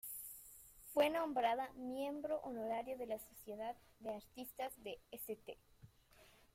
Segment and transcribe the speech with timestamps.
[0.95, 5.59] Fue nombrada miembro honorario de la Sociedad de Artistas de St.